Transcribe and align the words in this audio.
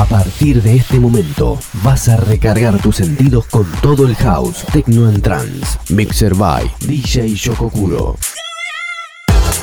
A 0.00 0.06
partir 0.06 0.62
de 0.62 0.76
este 0.76 0.98
momento, 0.98 1.58
vas 1.82 2.08
a 2.08 2.16
recargar 2.16 2.80
tus 2.80 2.96
sentidos 2.96 3.44
con 3.44 3.70
todo 3.82 4.06
el 4.06 4.16
house, 4.16 4.64
techno 4.72 5.06
and 5.06 5.20
trance. 5.22 5.78
Mixer 5.90 6.34
by 6.34 6.64
DJ 6.80 7.34
Shokokuro. 7.34 8.16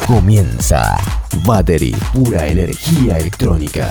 Comienza 0.05 0.95
Battery, 1.43 1.95
pura 2.13 2.45
energía 2.45 3.17
electrónica. 3.17 3.89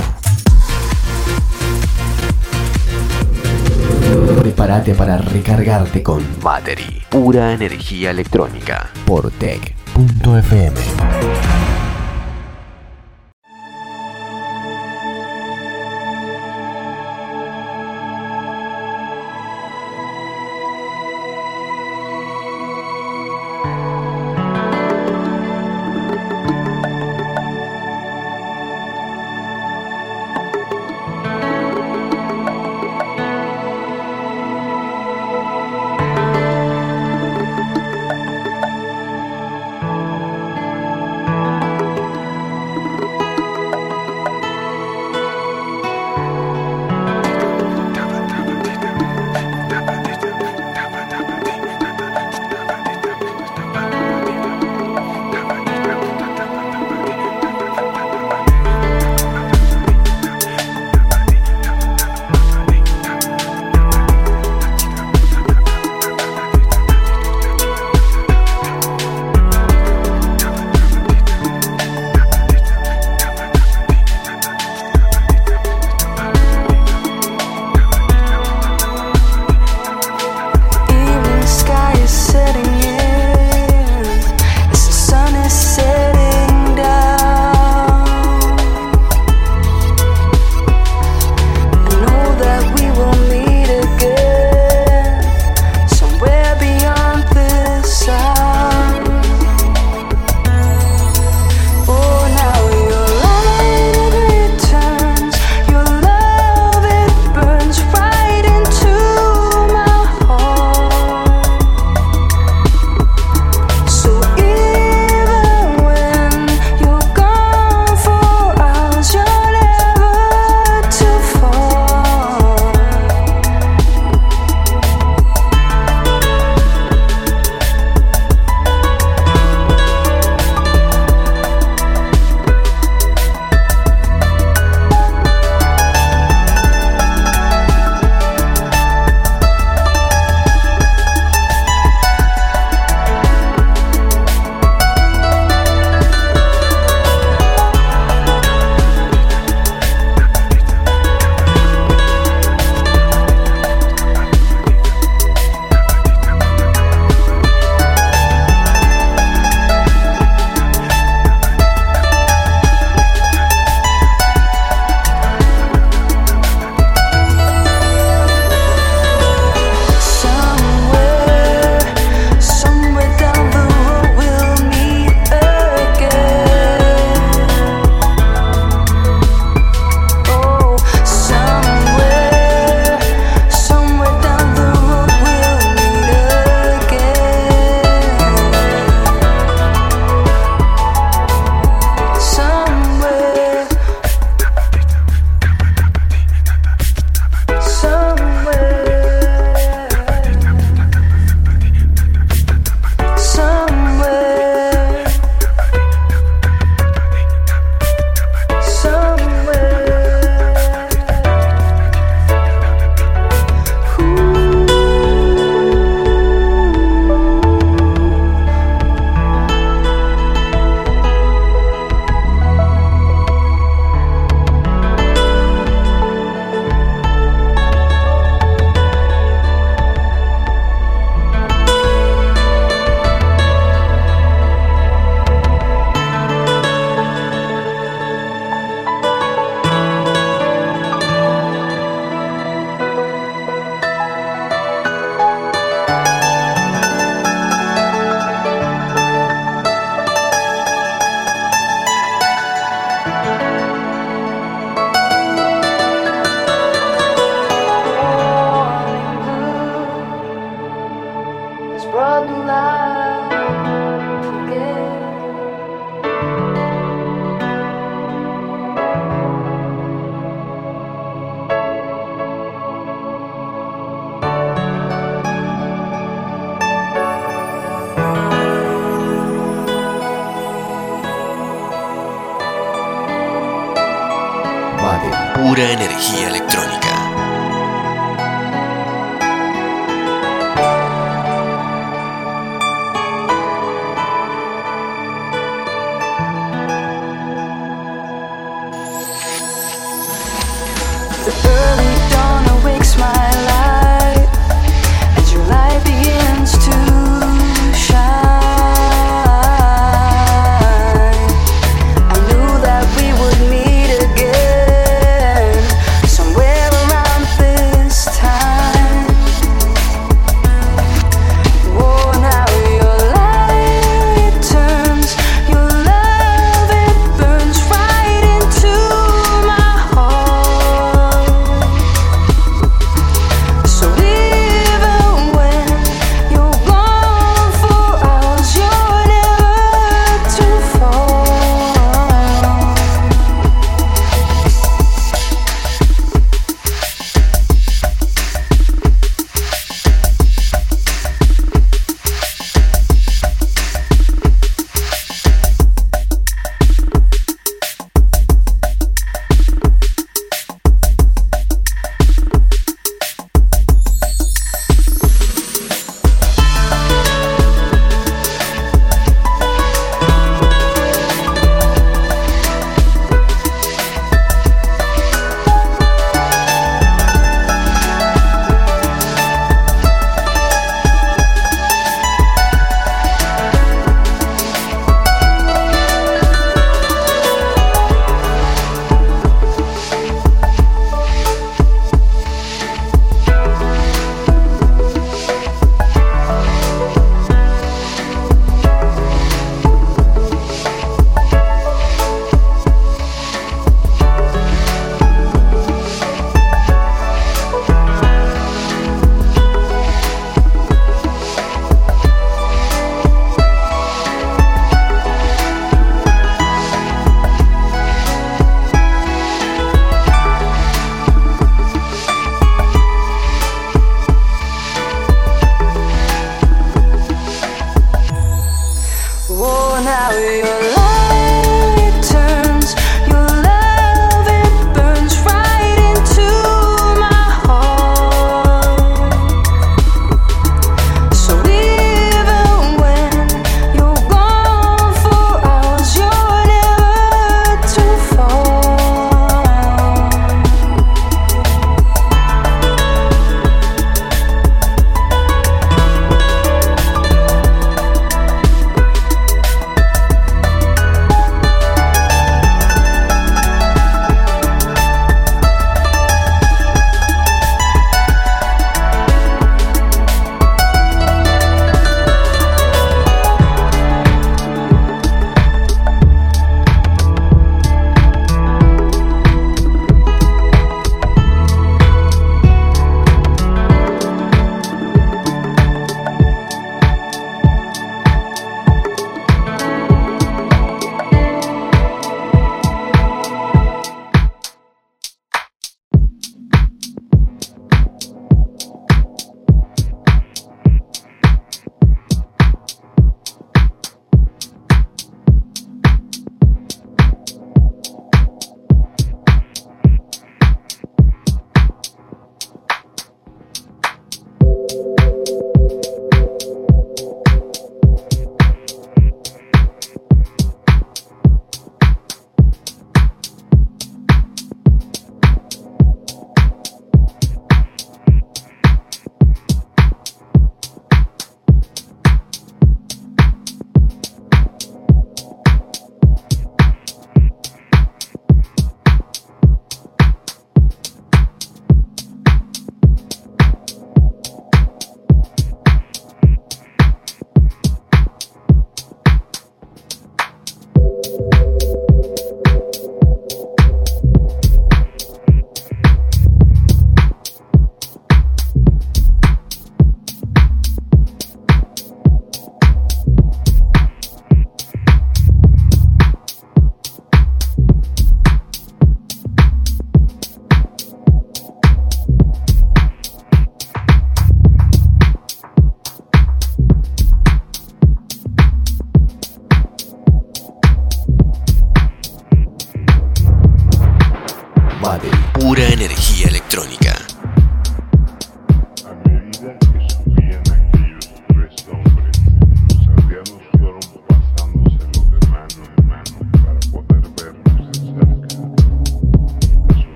Prepárate 4.38 4.94
para 4.94 5.18
recargarte 5.18 6.04
con 6.04 6.24
Battery, 6.40 7.02
pura 7.10 7.54
energía 7.54 8.12
electrónica 8.12 8.88
por 9.04 9.32
tech.fm. 9.32 10.76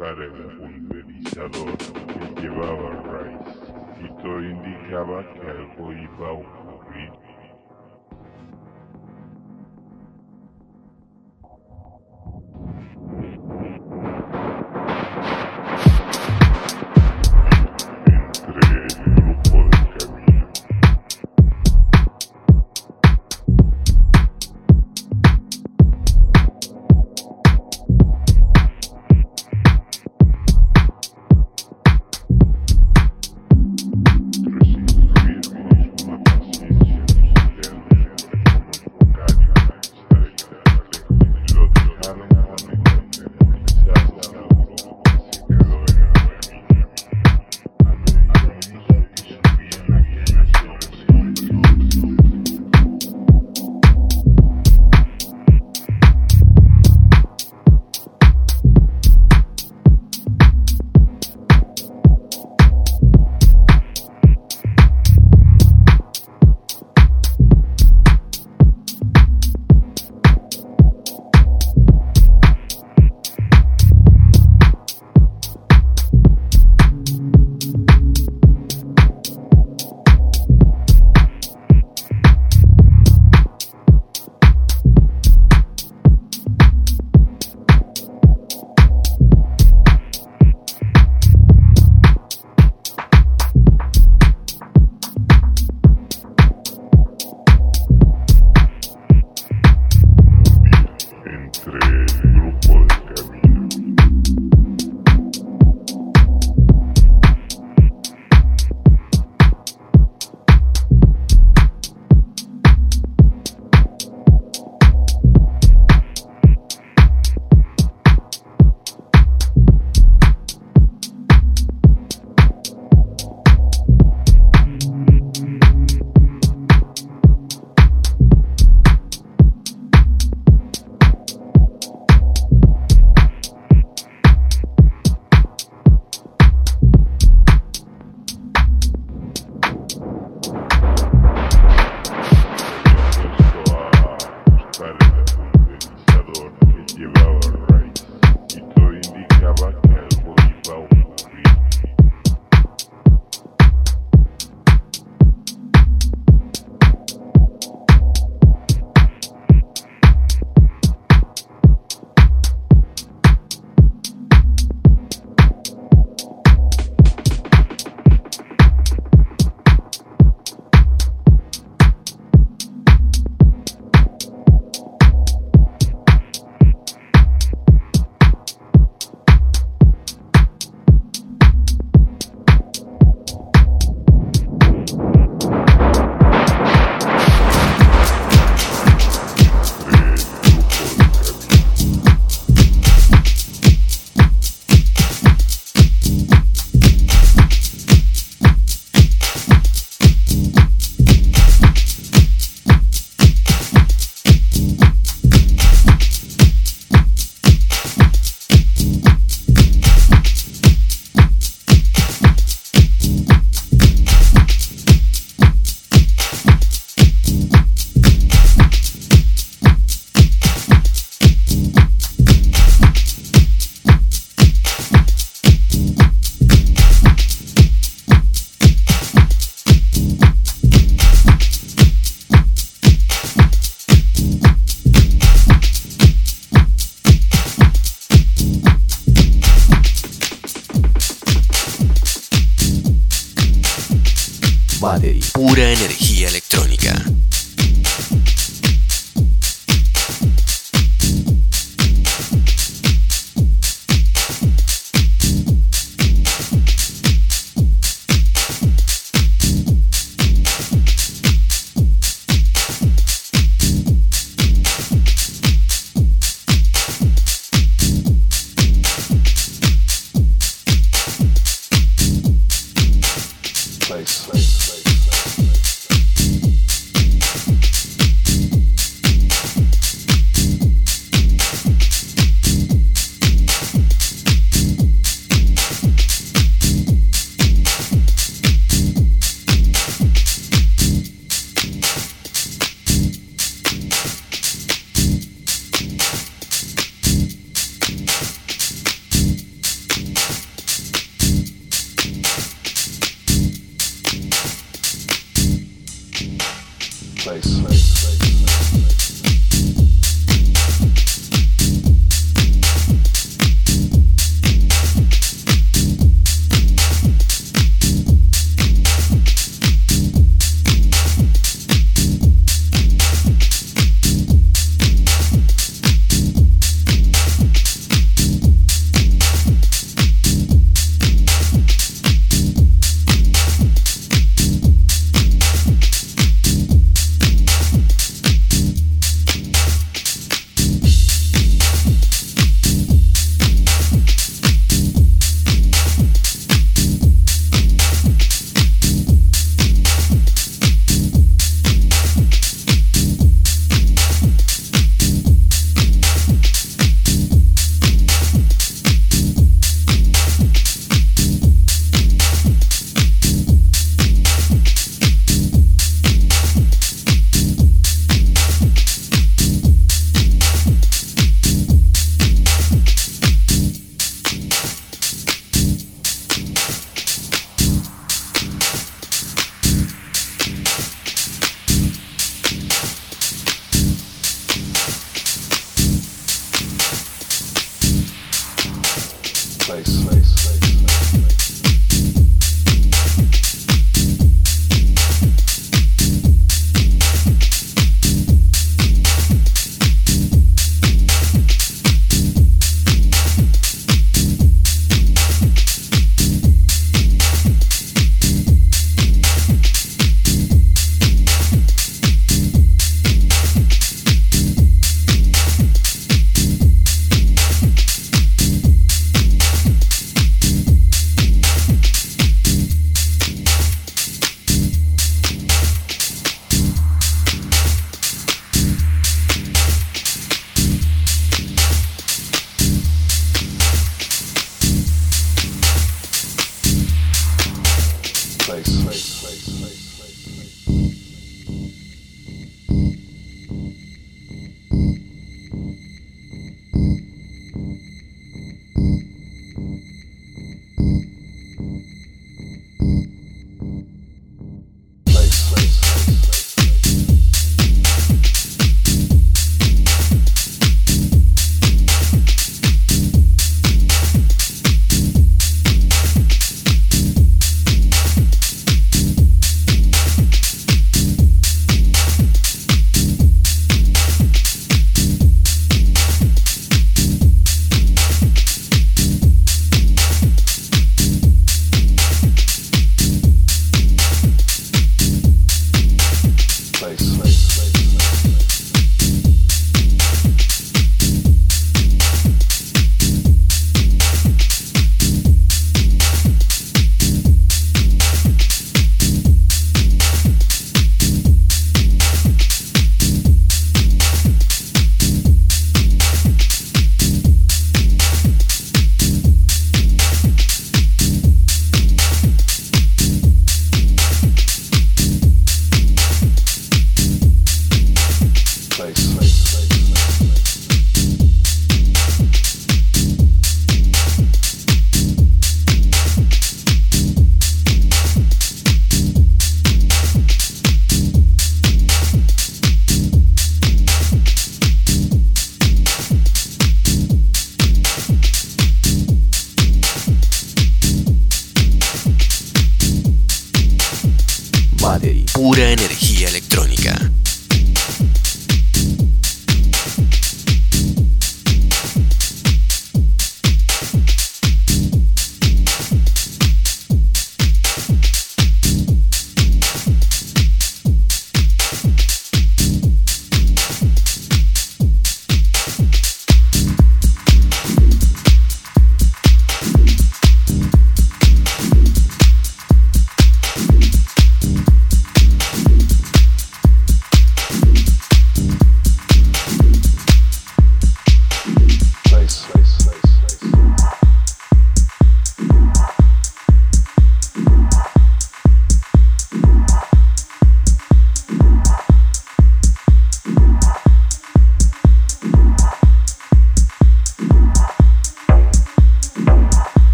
a 0.00 0.10
ajustar 0.10 0.65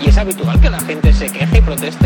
Y 0.00 0.08
es 0.08 0.16
habitual 0.16 0.58
que 0.60 0.70
la 0.70 0.80
gente 0.80 1.12
se 1.12 1.30
queje 1.30 1.58
y 1.58 1.60
proteste. 1.60 2.01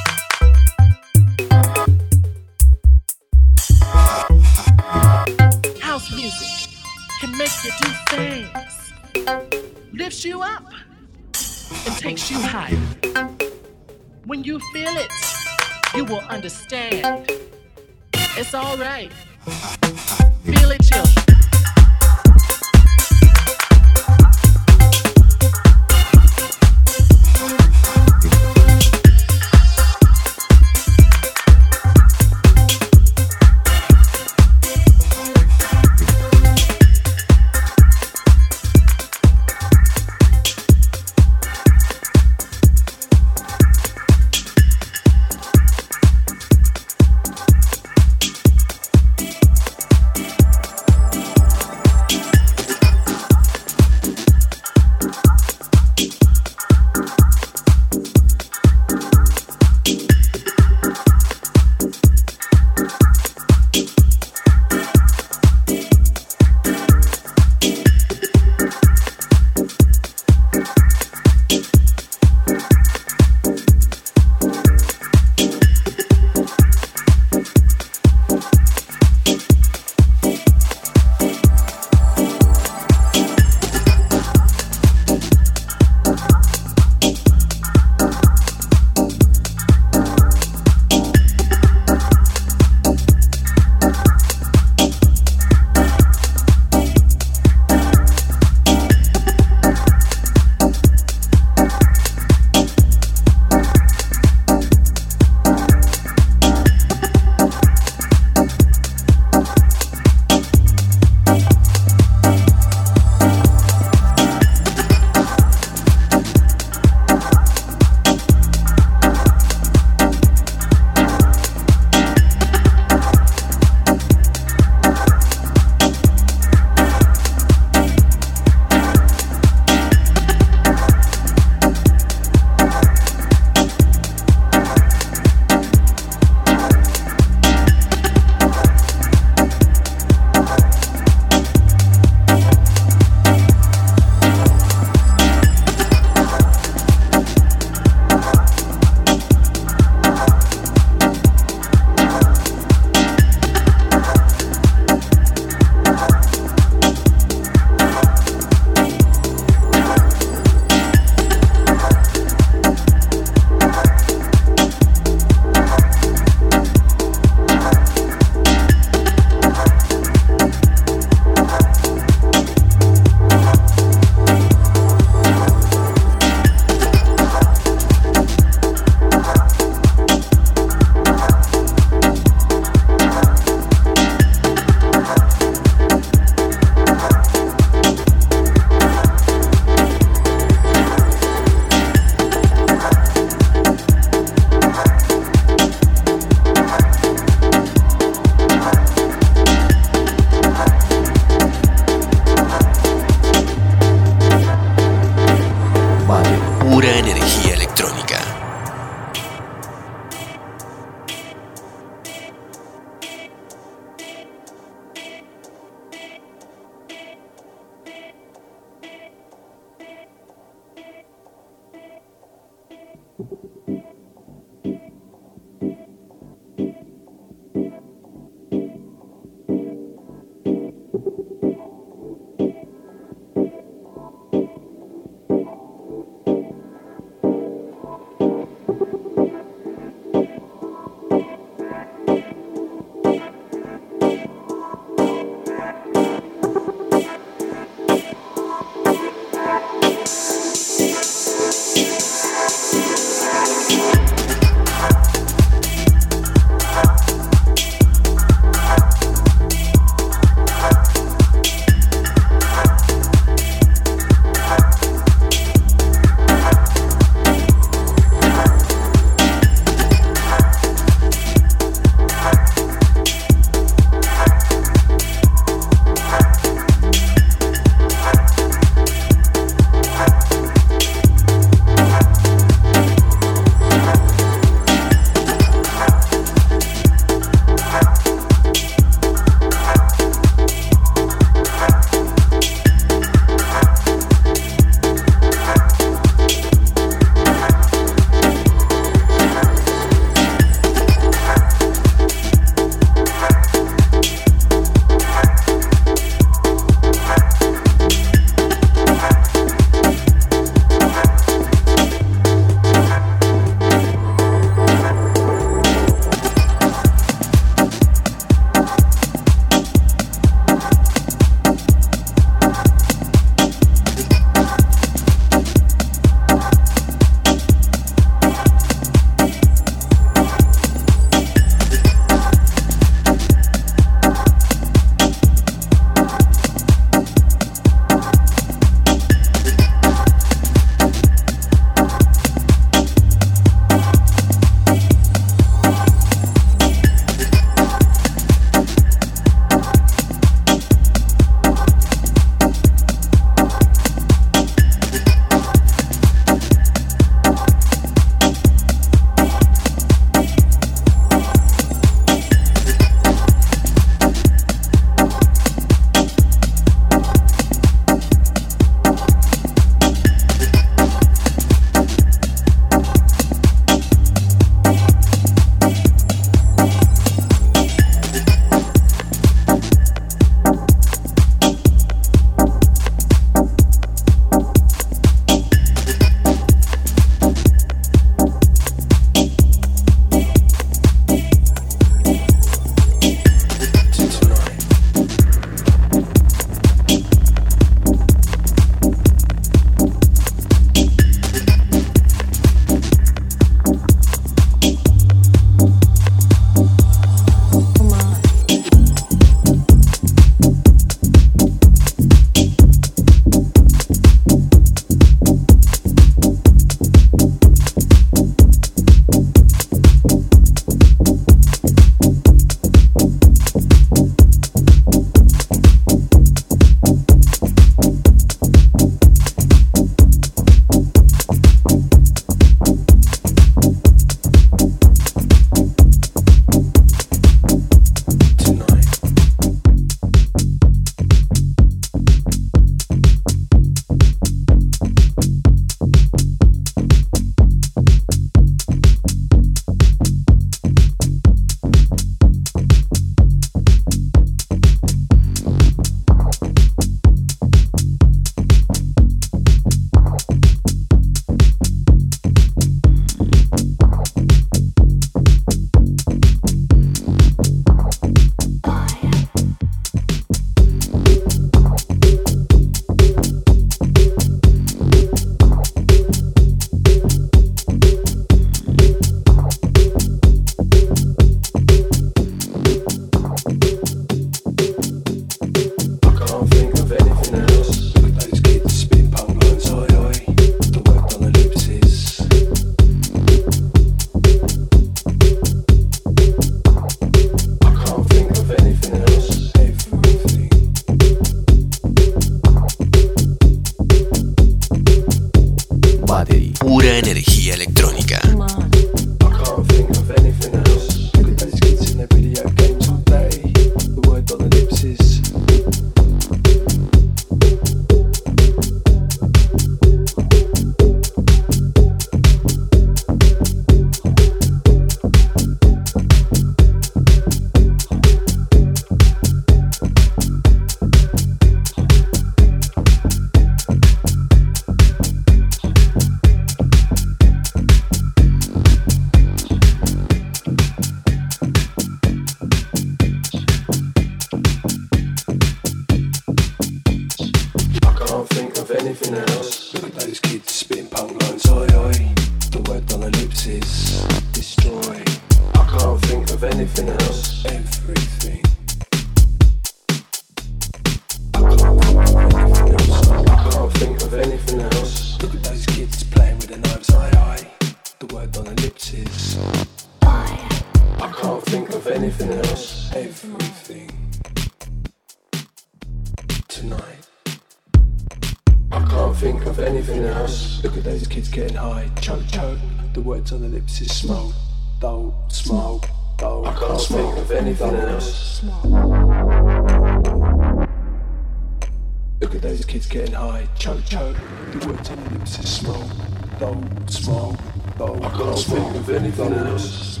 smoke, 595.72 596.38
though, 596.38 596.86
smoke, 596.86 597.36
though. 597.78 597.96
I 598.02 598.10
can't 598.10 598.38
think 598.38 598.76
of 598.76 598.90
anything 598.90 599.32
else. 599.32 600.00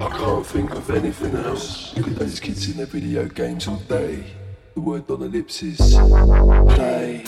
I 0.00 0.08
can't 0.08 0.46
think 0.46 0.70
of 0.72 0.90
anything 0.90 1.36
else. 1.36 1.96
Look 1.96 2.08
at 2.08 2.16
those 2.16 2.40
kids 2.40 2.68
in 2.70 2.76
their 2.76 2.86
video 2.86 3.26
games 3.26 3.68
all 3.68 3.76
day. 3.76 4.24
The 4.74 4.80
word 4.80 5.10
on 5.10 5.20
the 5.20 5.28
lips 5.28 5.62
is 5.62 5.78
play. 6.74 7.24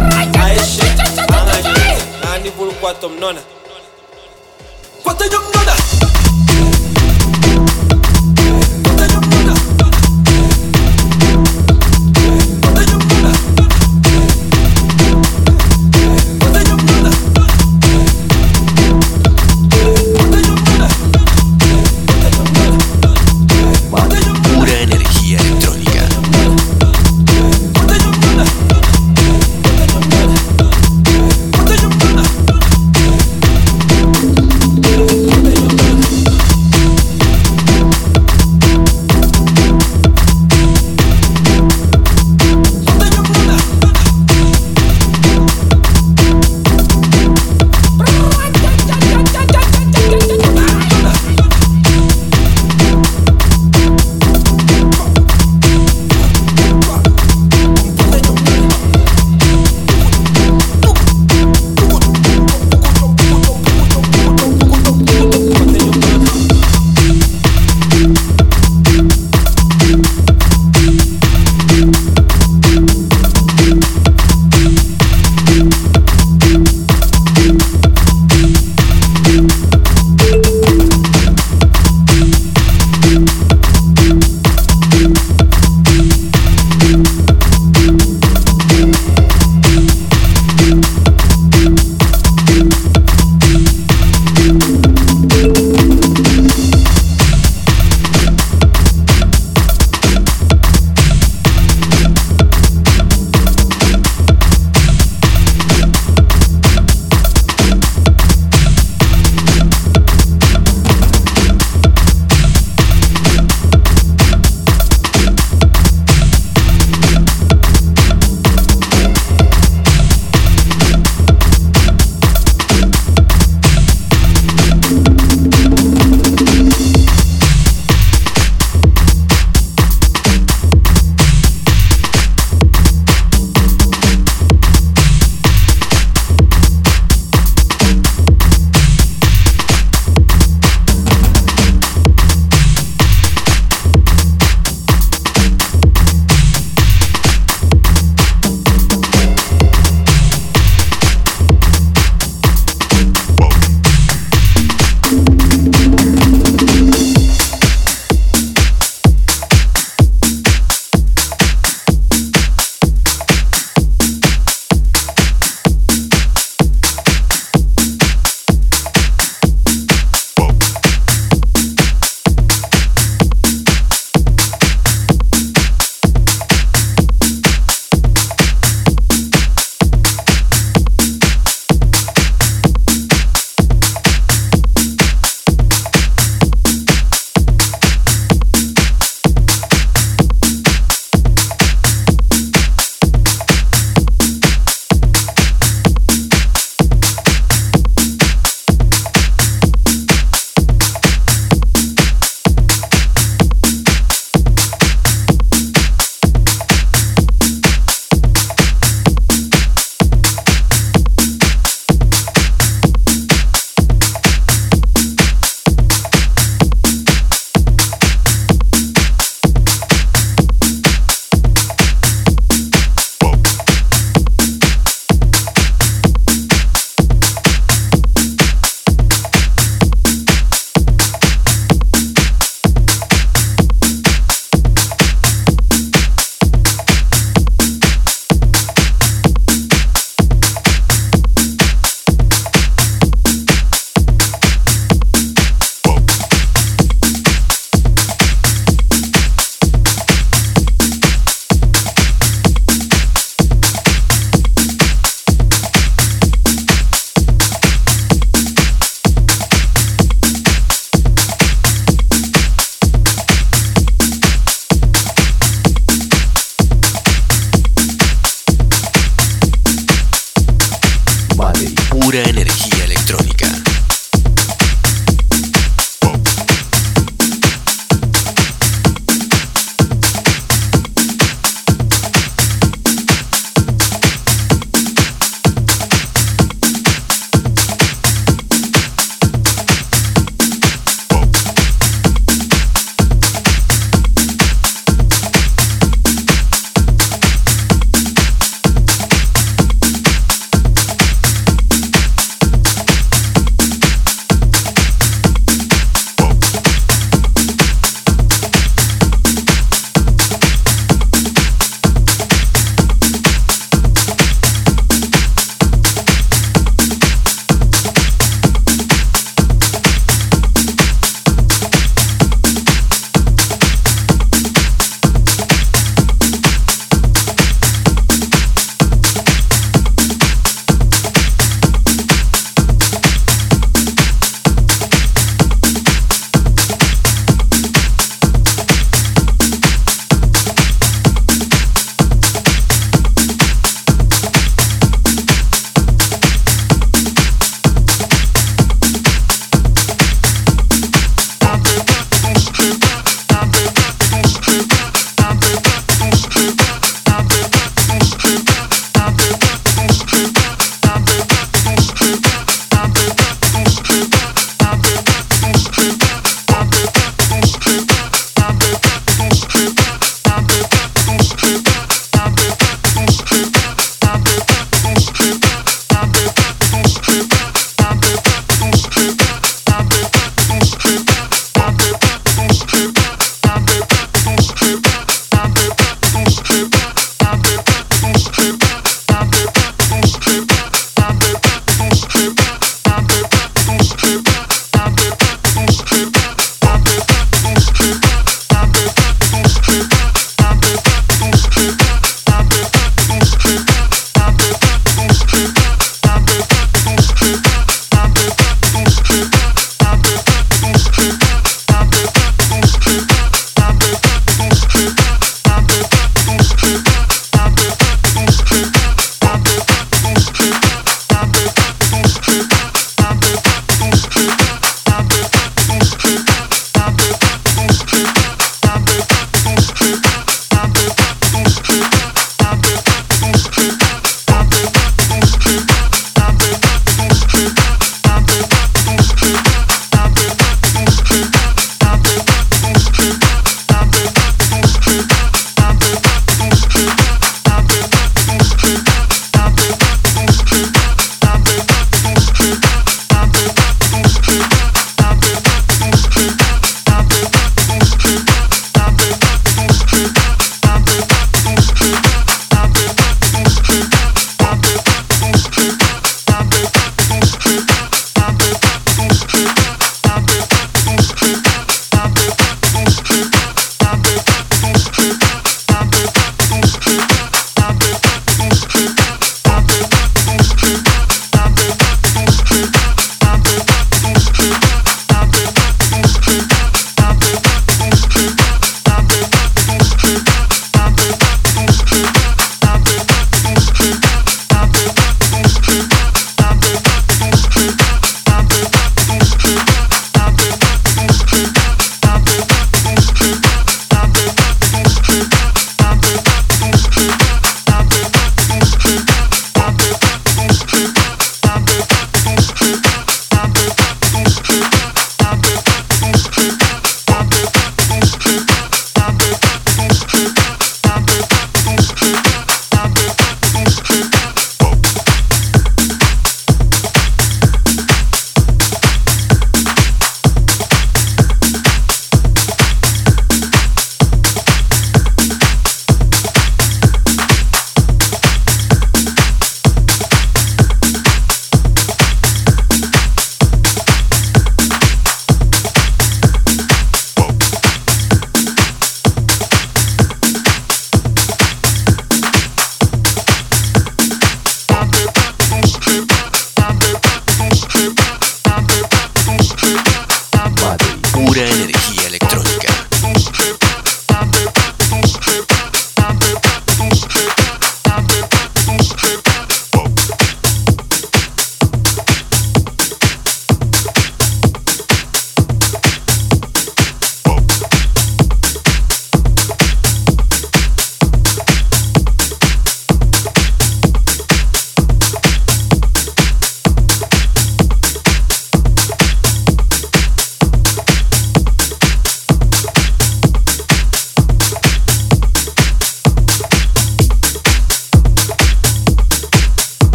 Aishi, 0.00 0.82
Angani, 1.36 2.20
Nani 2.22 2.50
Bulu 2.50 2.72
Quatum 2.80 3.18
Nona 3.20 3.40
Quatum 5.02 5.28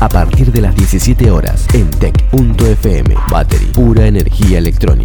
a 0.00 0.08
partir 0.08 0.50
de 0.50 0.62
las 0.62 0.74
17 0.74 1.30
horas 1.30 1.66
en 1.74 1.88
tech.fm. 1.90 3.14
Battery, 3.30 3.66
pura 3.66 4.06
energía 4.06 4.58
electrónica. 4.58 4.99